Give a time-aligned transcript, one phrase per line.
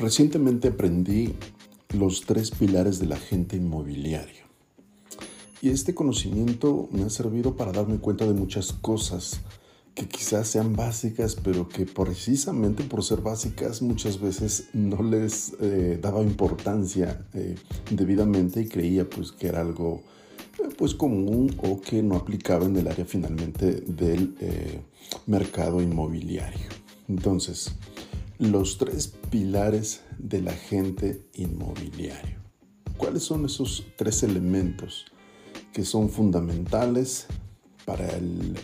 [0.00, 1.34] Recientemente aprendí
[1.90, 4.44] los tres pilares del agente inmobiliario.
[5.60, 9.42] Y este conocimiento me ha servido para darme cuenta de muchas cosas
[9.94, 15.98] que quizás sean básicas, pero que precisamente por ser básicas muchas veces no les eh,
[16.00, 17.56] daba importancia eh,
[17.90, 20.02] debidamente y creía pues que era algo
[20.64, 24.34] eh, pues común o que no aplicaba en el área finalmente del
[25.26, 26.68] mercado inmobiliario.
[27.06, 27.74] Entonces,
[28.40, 32.38] los tres pilares del agente inmobiliario.
[32.96, 35.04] ¿Cuáles son esos tres elementos
[35.74, 37.26] que son fundamentales
[37.84, 38.56] para el,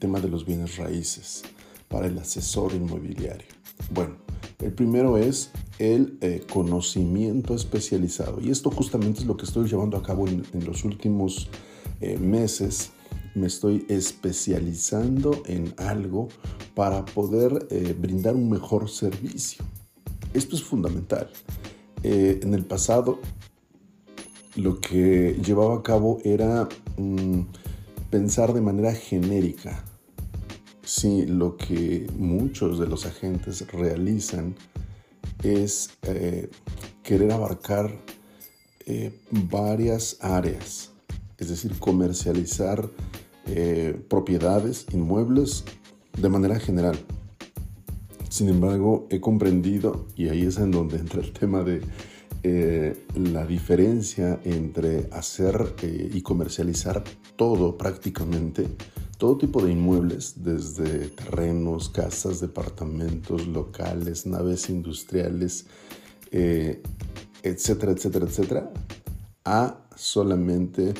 [0.00, 1.44] tema de los bienes raíces,
[1.86, 3.46] para el asesor inmobiliario?
[3.94, 4.16] Bueno,
[4.58, 9.96] el primero es el eh, conocimiento especializado y esto justamente es lo que estoy llevando
[9.96, 11.48] a cabo en, los últimos
[12.00, 12.90] eh, meses
[13.34, 16.28] me estoy especializando en algo
[16.74, 19.64] para poder eh, brindar un mejor servicio.
[20.34, 21.30] Esto es fundamental.
[22.02, 23.20] Eh, en el pasado
[24.56, 27.40] lo que llevaba a cabo era mm,
[28.10, 29.84] pensar de manera genérica.
[30.84, 34.54] Sí, lo que muchos de los agentes realizan
[35.42, 36.50] es eh,
[37.02, 37.96] querer abarcar
[39.30, 40.90] varias áreas,
[41.38, 42.90] es decir, comercializar
[43.46, 45.64] eh, propiedades, inmuebles,
[46.16, 46.96] de manera general.
[48.28, 51.82] Sin embargo, he comprendido, y ahí es en donde entra el tema de
[52.44, 57.02] eh, la diferencia entre hacer eh, y comercializar
[57.36, 58.68] todo prácticamente,
[59.18, 65.66] todo tipo de inmuebles, desde terrenos, casas, departamentos, locales, naves industriales,
[66.30, 68.72] etcétera, etcétera, etcétera,
[69.44, 70.94] a solamente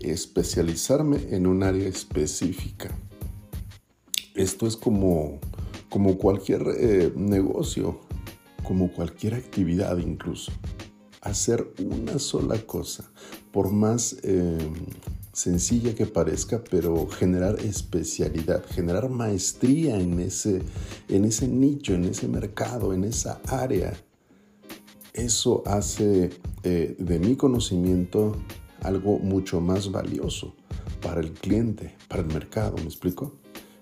[0.00, 2.96] especializarme en un área específica.
[4.34, 5.40] Esto es como,
[5.88, 8.00] como cualquier eh, negocio,
[8.62, 10.52] como cualquier actividad incluso.
[11.20, 13.10] Hacer una sola cosa,
[13.50, 14.74] por más em,
[15.32, 20.62] sencilla que parezca, pero generar especialidad, generar maestría en ese,
[21.08, 23.92] en ese nicho, en ese mercado, en esa área.
[25.12, 26.30] Eso hace
[26.62, 28.36] eh, de mi conocimiento
[28.82, 30.54] algo mucho más valioso
[31.00, 33.36] para el cliente, para el mercado, ¿me explico?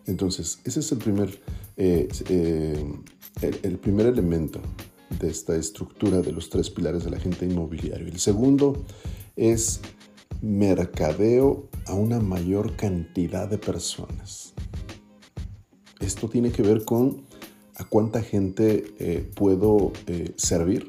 [0.07, 1.41] Entonces, ese es el primer,
[1.77, 2.84] eh, eh,
[3.62, 4.61] el, primer elemento
[5.19, 8.07] de esta estructura de los tres pilares del agente inmobiliario.
[8.07, 8.84] El segundo
[9.34, 9.81] es
[10.43, 14.55] mercadeo a una mayor cantidad de personas.
[16.01, 17.23] Esto tiene que ver con
[17.75, 19.93] a cuánta gente eh, puedo
[20.37, 20.89] servir,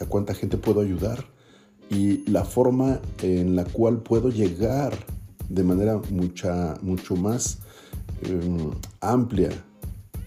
[0.00, 1.33] a cuánta gente puedo ayudar,
[1.90, 4.92] y la forma en la cual puedo llegar
[5.48, 7.58] de manera mucha, mucho más
[8.22, 9.50] em, amplia,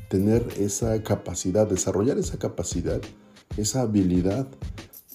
[0.10, 3.02] tener esa capacidad, desarrollar esa capacidad,
[3.58, 4.48] esa habilidad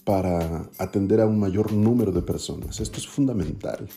[0.04, 2.80] para atender a un mayor número de personas.
[2.80, 3.88] Esto es fundamental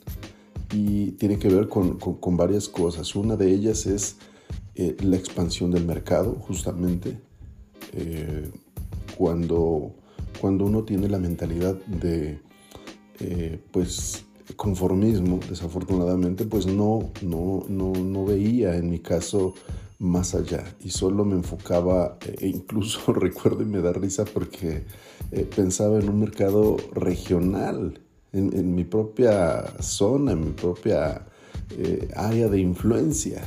[0.71, 1.97] y tiene que ver con,
[2.37, 3.15] varias cosas.
[3.15, 4.17] Una de ellas es
[4.75, 7.19] eh, la expansión del mercado, justamente.
[7.93, 8.51] Eh,
[9.17, 9.95] cuando
[10.39, 12.39] cuando uno tiene la mentalidad de,
[13.19, 14.25] eh, pues,
[14.55, 19.53] conformismo, desafortunadamente, pues no, no, no, no veía en mi caso
[19.97, 24.83] más allá y solo me enfocaba e incluso recuerdo y me da risa porque
[25.31, 28.01] eh, pensaba en un mercado regional,
[28.33, 31.25] en, mi propia zona, en mi propia
[32.17, 33.41] área de influencia.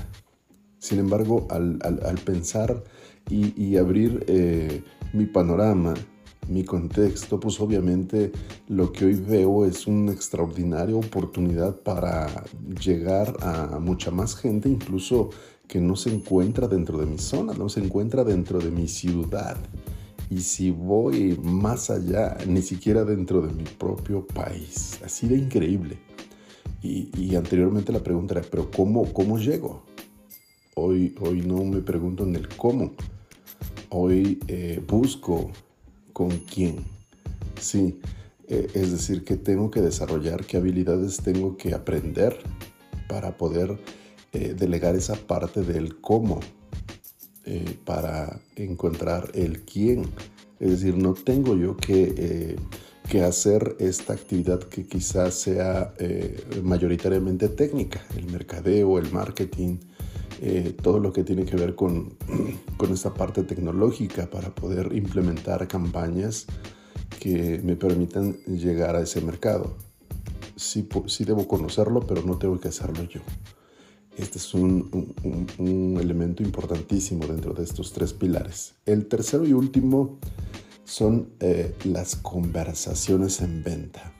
[0.78, 1.78] Sin embargo, al,
[2.24, 2.82] pensar
[3.28, 4.24] y abrir
[5.12, 5.94] mi panorama,
[6.48, 8.32] mi contexto, pues obviamente
[8.68, 12.44] lo que hoy veo es una extraordinaria oportunidad para
[12.82, 15.30] llegar a mucha más gente, incluso
[15.66, 19.56] que no se encuentra dentro de mi zona, no se encuentra dentro de mi ciudad.
[20.30, 25.00] Y si voy más allá, ni siquiera dentro de mi propio país.
[25.04, 25.98] Así de increíble.
[26.82, 29.82] Y, anteriormente la pregunta era, pero ¿cómo, cómo llego?
[30.74, 32.92] Hoy, hoy no me pregunto en el cómo.
[33.90, 35.50] Hoy eh, busco
[36.18, 36.78] con quién.
[37.60, 38.00] Sí,
[38.48, 42.36] eh, es decir, que tengo que desarrollar, qué habilidades tengo que aprender
[43.08, 43.78] para poder
[44.32, 46.40] eh, delegar esa parte del cómo,
[47.44, 50.06] eh, para encontrar el quién.
[50.58, 52.56] Es decir, no tengo yo que,
[53.08, 55.94] que hacer esta actividad que quizás sea
[56.64, 59.76] mayoritariamente técnica, el mercadeo, el marketing,
[60.40, 62.14] eh, todo lo que tiene que ver con,
[62.76, 66.46] con esta parte tecnológica para poder implementar campañas
[67.18, 69.76] que me permitan llegar a ese mercado.
[70.56, 73.20] Sí, sí debo conocerlo, pero no tengo que hacerlo yo.
[74.16, 75.14] Este es un,
[75.58, 78.74] un, elemento importantísimo dentro de estos tres pilares.
[78.84, 80.18] El tercero y último
[80.84, 84.17] son eh, las conversaciones en venta.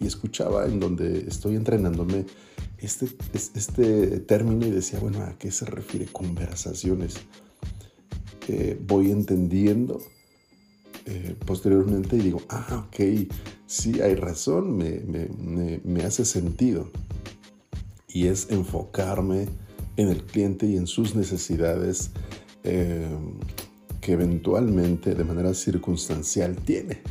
[0.00, 2.24] Y escuchaba en donde estoy entrenándome
[2.78, 7.16] este, este término y decía, bueno, ¿a qué se refiere conversaciones?
[8.48, 10.00] Eh, voy entendiendo
[11.06, 13.30] eh, posteriormente y digo, ah, ok,
[13.66, 15.00] sí hay razón, me,
[15.84, 16.90] me, hace sentido.
[18.08, 19.46] Y es enfocarme
[19.96, 22.10] en el cliente y en sus necesidades
[22.64, 23.08] eh,
[24.00, 27.02] que eventualmente de manera circunstancial tiene.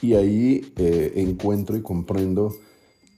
[0.00, 2.54] Y ahí encuentro y comprendo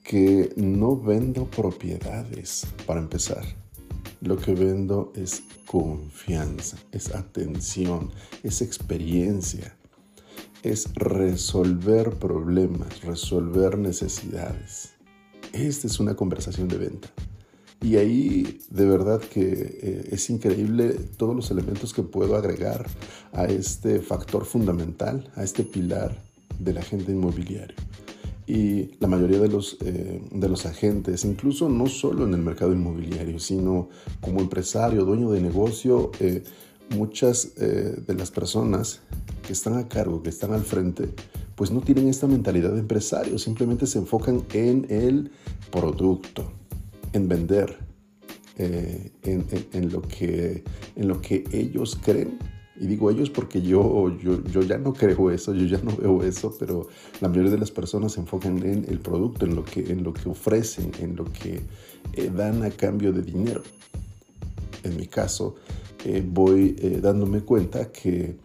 [0.02, 3.44] que no vendo propiedades para empezar.
[4.20, 8.10] Lo que vendo es confianza, es atención,
[8.42, 9.76] es experiencia,
[10.62, 14.94] es resolver problemas, resolver necesidades.
[15.52, 17.08] Esta es una conversación de venta.
[17.82, 22.86] Y ahí de verdad que eh, es increíble todos los elementos que puedo agregar
[23.32, 26.29] a este factor fundamental, a este pilar
[26.60, 27.76] del agente inmobiliario
[28.50, 32.72] y la mayoría de los, eh, de los agentes, incluso no solo en el mercado
[32.72, 33.88] inmobiliario, sino
[34.20, 36.42] como empresario, dueño de negocio, eh,
[36.88, 39.02] muchas eh, de las personas
[39.46, 41.10] que están a cargo, que están al frente,
[41.54, 45.30] pues no tienen esta mentalidad de empresario, simplemente se enfocan en el
[45.70, 46.50] producto,
[47.12, 47.78] en vender,
[48.58, 49.12] en,
[49.72, 50.64] en, lo que,
[50.96, 52.36] en lo que ellos creen
[52.80, 56.22] y digo ellos porque yo, yo, yo, ya no creo eso, yo ya no veo
[56.24, 56.88] eso, pero
[57.20, 60.14] la mayoría de las personas se enfocan en el producto, en lo que, en lo
[60.14, 61.60] que ofrecen, en lo que
[62.14, 63.62] eh, dan a cambio de dinero.
[64.82, 65.56] En mi caso,
[66.06, 68.36] eh, voy eh, dándome cuenta que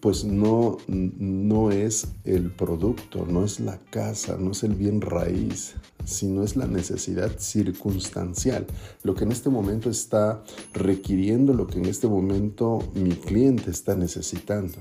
[0.00, 5.74] pues no, no es el producto, no es la casa, no es el bien raíz,
[6.04, 8.66] sino es la necesidad circunstancial,
[9.02, 10.42] lo que en este momento está
[10.72, 14.78] requiriendo, lo que en este momento mi cliente está necesitando.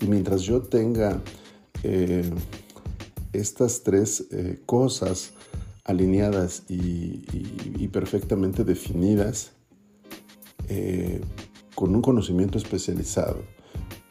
[0.00, 1.22] Y mientras yo tenga
[1.82, 2.30] eh,
[3.32, 5.32] estas tres eh, cosas
[5.84, 9.52] alineadas y, perfectamente definidas,
[10.68, 11.20] eh,
[11.74, 13.42] con un conocimiento especializado,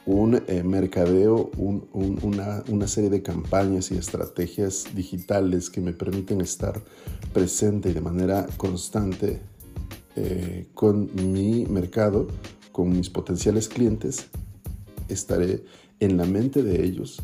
[0.05, 6.81] un eh, mercadeo, una, serie de campañas y estrategias digitales que me permiten estar
[7.33, 9.41] presente y de manera constante
[10.15, 12.27] eh, con mi mercado,
[12.71, 14.27] con mis potenciales clientes,
[15.07, 15.63] estaré
[15.99, 17.21] en la mente de ellos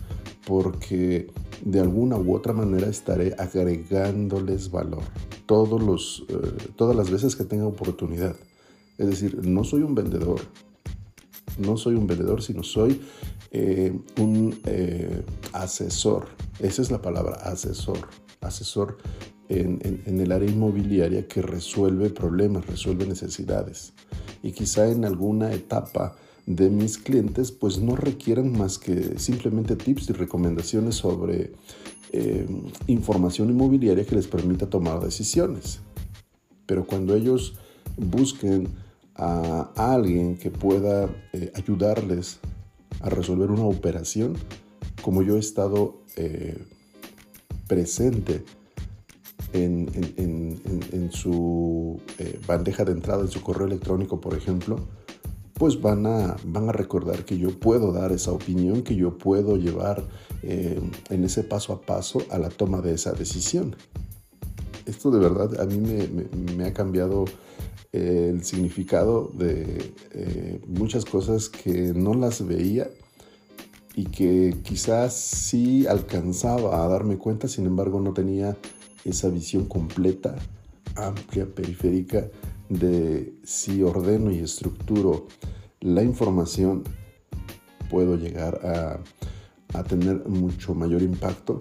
[0.47, 1.27] porque
[1.63, 5.03] de alguna u otra manera estaré agregándoles valor
[5.45, 8.35] todos los, eh, todas las veces que tenga oportunidad.
[8.97, 10.39] Es decir, no soy un vendedor,
[11.59, 13.01] no soy un vendedor, sino soy
[13.51, 15.23] eh, un eh,
[15.53, 16.27] asesor.
[16.59, 18.07] Esa es la palabra, asesor.
[18.41, 18.97] Asesor
[19.49, 23.93] en, el área inmobiliaria que resuelve problemas, resuelve necesidades.
[24.43, 26.15] Y quizá en alguna etapa
[26.45, 31.53] de mis clientes pues no requieran más que simplemente tips y recomendaciones sobre
[32.11, 32.47] eh,
[32.87, 35.79] información inmobiliaria que les permita tomar decisiones.
[36.65, 37.55] Pero cuando ellos
[37.97, 38.67] busquen
[39.19, 42.39] a alguien que pueda eh, ayudarles
[43.01, 44.37] a resolver una operación,
[45.01, 46.57] como yo he estado eh,
[47.67, 48.43] presente
[49.51, 54.79] en, su eh, bandeja de entrada, en su correo electrónico, por ejemplo,
[55.55, 59.57] pues van a, van a recordar que yo puedo dar esa opinión, que yo puedo
[59.57, 60.07] llevar
[60.41, 63.75] en ese paso a paso a la toma de esa decisión.
[64.85, 65.81] Esto de verdad a mí
[66.55, 67.25] me ha cambiado
[67.91, 72.89] el significado de eh, muchas cosas que no las veía
[73.95, 78.55] y que quizás sí alcanzaba a darme cuenta, sin embargo no tenía
[79.03, 80.35] esa visión completa,
[80.95, 82.29] amplia, periférica
[82.69, 85.27] de si ordeno y estructuro
[85.79, 86.83] la información,
[87.89, 88.99] puedo llegar a,
[89.77, 91.59] a tener mucho mayor impacto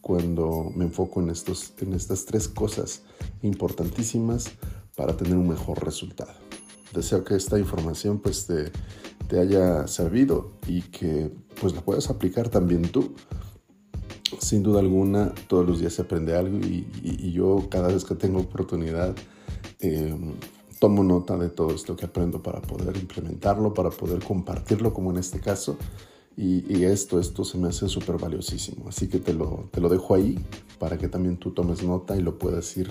[0.00, 3.02] cuando me enfoco en, estos, en estas tres cosas
[3.42, 4.50] importantísimas
[4.94, 6.32] para tener un mejor resultado.
[6.92, 8.70] Deseo que esta información pues te,
[9.38, 13.14] haya servido y que pues la puedas aplicar también tú.
[14.38, 18.40] Sin duda alguna, todos los días se aprende algo y, yo cada vez que tengo
[18.40, 19.14] oportunidad
[19.80, 20.34] em,
[20.78, 25.18] tomo nota de todo esto que aprendo para poder implementarlo, para poder compartirlo como en
[25.18, 25.76] este caso
[26.36, 28.88] y, esto, esto se me hace súper valiosísimo.
[28.88, 30.38] Así que te lo, te lo dejo ahí
[30.78, 32.90] para que también tú tomes nota y lo puedas ir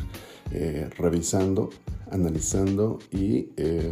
[0.52, 1.70] eh, revisando,
[2.10, 3.92] analizando y eh,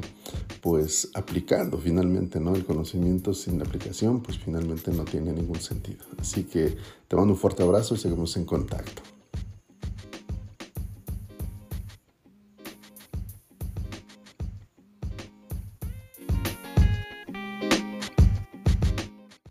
[0.62, 2.56] pues aplicando finalmente, ¿no?
[2.56, 6.06] El conocimiento sin aplicación pues finalmente no tiene ningún sentido.
[6.18, 6.78] Así que
[7.08, 9.02] te mando un fuerte abrazo y seguimos en contacto.